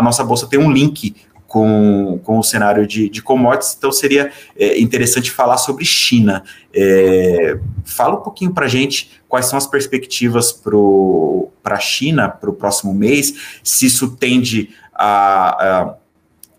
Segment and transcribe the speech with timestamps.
[0.00, 1.14] a nossa bolsa tem um link
[1.46, 6.42] com, com o cenário de, de commodities, então seria é, interessante falar sobre China.
[6.72, 12.48] É, fala um pouquinho para a gente quais são as perspectivas para a China para
[12.48, 15.94] o próximo mês, se isso tende a, a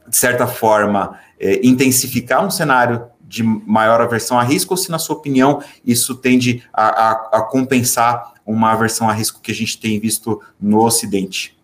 [0.08, 5.00] de certa forma, é, intensificar um cenário de maior aversão a risco, ou se, na
[5.00, 9.80] sua opinião, isso tende a, a, a compensar uma aversão a risco que a gente
[9.80, 11.61] tem visto no Ocidente?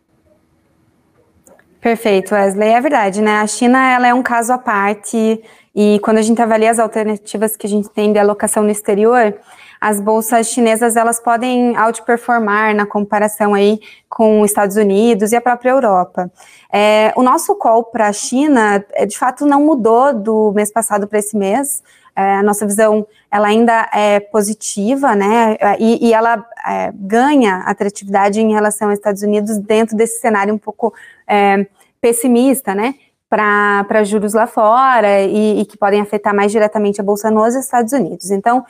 [1.82, 2.70] Perfeito, Wesley.
[2.70, 3.39] É verdade, né?
[3.39, 5.42] A China ela é um caso à parte
[5.75, 9.36] e quando a gente avalia as alternativas que a gente tem de alocação no exterior,
[9.80, 15.42] as bolsas chinesas elas podem outperformar na comparação aí com os Estados Unidos e a
[15.42, 16.32] própria Europa.
[16.72, 21.08] É, o nosso call para a China, é, de fato, não mudou do mês passado
[21.08, 21.84] para esse mês.
[22.16, 25.56] É, a nossa visão ela ainda é positiva, né?
[25.80, 30.58] E, e ela é, ganha atratividade em relação aos Estados Unidos dentro desse cenário um
[30.58, 30.94] pouco
[31.28, 31.68] é,
[32.02, 32.95] pessimista, né?
[33.30, 37.91] Para juros lá fora e, e, que podem afetar mais diretamente a bolsa nos Estados
[37.91, 38.31] Unidos.
[38.31, 38.66] Então,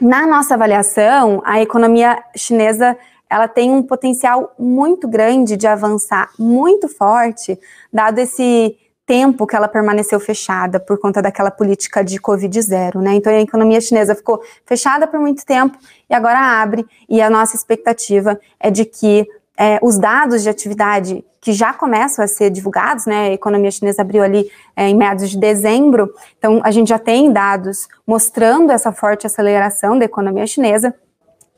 [0.00, 2.96] na nossa avaliação, a economia chinesa
[3.28, 7.58] ela tem um potencial muito grande de avançar muito forte,
[7.92, 13.14] dado esse tempo que ela permaneceu fechada por conta daquela política de Covid zero, né?
[13.14, 15.76] Então a economia chinesa ficou fechada por muito tempo
[16.08, 19.26] e agora abre, e a nossa expectativa é de que
[19.58, 23.28] é, os dados de atividade que já começam a ser divulgados, né?
[23.28, 27.32] A economia chinesa abriu ali é, em meados de dezembro, então a gente já tem
[27.32, 30.94] dados mostrando essa forte aceleração da economia chinesa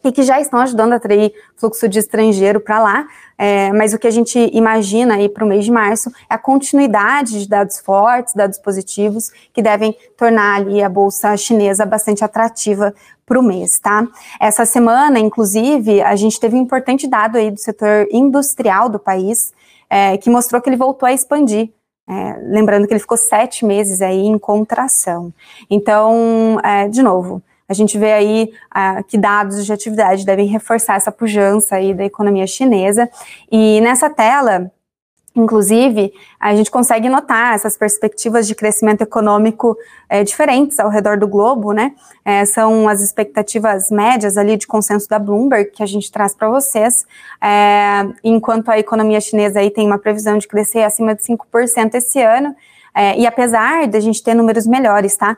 [0.07, 3.99] e que já estão ajudando a atrair fluxo de estrangeiro para lá, é, mas o
[3.99, 7.81] que a gente imagina aí para o mês de março é a continuidade de dados
[7.81, 12.95] fortes, dados positivos, que devem tornar ali a bolsa chinesa bastante atrativa
[13.27, 14.07] para o mês, tá?
[14.41, 19.53] Essa semana, inclusive, a gente teve um importante dado aí do setor industrial do país,
[19.91, 21.71] é, que mostrou que ele voltou a expandir.
[22.09, 25.35] É, lembrando que ele ficou sete meses aí em contração.
[25.69, 30.97] Então, é, de novo, a gente vê aí ah, que dados de atividade devem reforçar
[30.97, 33.09] essa pujança aí da economia chinesa.
[33.51, 34.71] E nessa tela,
[35.37, 39.77] Inclusive, a gente consegue notar essas perspectivas de crescimento econômico
[40.09, 41.93] é, diferentes ao redor do globo, né?
[42.25, 46.49] É, são as expectativas médias ali de consenso da Bloomberg que a gente traz para
[46.49, 47.05] vocês,
[47.43, 52.23] é, enquanto a economia chinesa aí tem uma previsão de crescer acima de 5% esse
[52.23, 52.57] ano,
[53.19, 55.37] e apesar de a gente ter números melhores, tá?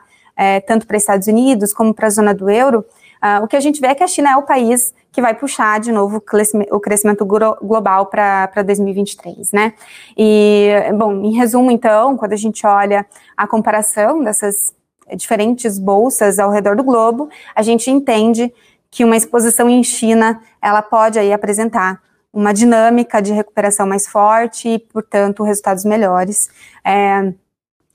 [0.65, 2.85] Tanto para Estados Unidos como para a zona do euro,
[3.19, 5.33] Uh, o que a gente vê é que a China é o país que vai
[5.33, 6.23] puxar de novo
[6.71, 9.73] o crescimento global para 2023, né?
[10.17, 13.05] E, bom, em resumo, então, quando a gente olha
[13.35, 14.73] a comparação dessas
[15.15, 18.53] diferentes bolsas ao redor do globo, a gente entende
[18.89, 22.01] que uma exposição em China, ela pode aí apresentar
[22.31, 26.49] uma dinâmica de recuperação mais forte e, portanto, resultados melhores.
[26.85, 27.33] É,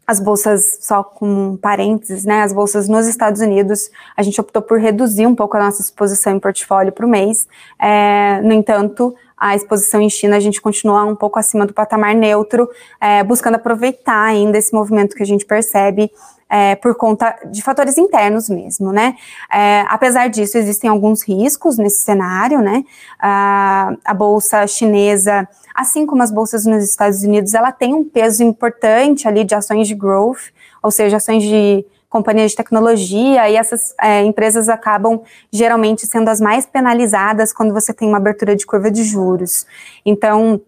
[0.07, 4.79] as bolsas, só com parênteses, né, as bolsas nos Estados Unidos, a gente optou por
[4.79, 7.49] reduzir um pouco a nossa exposição em portfólio para o mês.
[7.81, 12.15] É, no entanto, a exposição em China, a gente continua um pouco acima do patamar
[12.15, 12.67] neutro,
[12.99, 16.11] é, buscando aproveitar ainda esse movimento que a gente percebe
[16.49, 19.15] é, por conta de fatores internos mesmo, né?
[19.53, 22.85] É, apesar disso, existem alguns riscos nesse cenário, né?
[23.21, 28.43] A, a bolsa chinesa, assim como as bolsas nos Estados Unidos, ela tem um peso
[28.43, 33.93] importante ali de ações de growth, ou seja, ações de companhias de tecnologia, e essas
[34.01, 38.89] é, empresas acabam geralmente sendo as mais penalizadas quando você tem uma abertura de curva
[38.89, 39.67] de juros.
[40.07, 40.61] Então,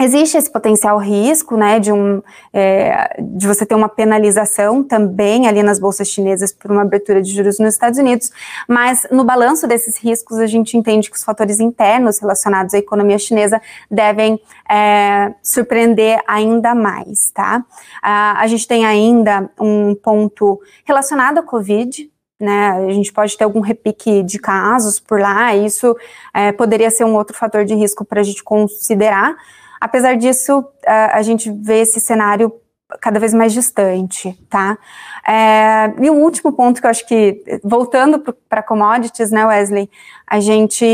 [0.00, 2.22] Existe esse potencial risco, né, de, um,
[2.52, 7.32] é, de você ter uma penalização também ali nas bolsas chinesas por uma abertura de
[7.34, 8.30] juros nos Estados Unidos,
[8.68, 13.18] mas no balanço desses riscos a gente entende que os fatores internos relacionados à economia
[13.18, 13.60] chinesa
[13.90, 17.64] devem é, surpreender ainda mais, tá?
[18.00, 22.08] a gente tem ainda um ponto relacionado à Covid,
[22.40, 25.96] né, a gente pode ter algum repique de casos por lá, isso
[26.32, 29.34] é, poderia ser um outro fator de risco para a gente considerar,
[29.80, 32.52] Apesar disso, a, a gente vê esse cenário
[33.00, 34.78] cada vez mais distante, tá?
[35.26, 38.18] É, e o último ponto que eu acho que, voltando
[38.48, 39.90] para commodities, né, Wesley,
[40.26, 40.86] a gente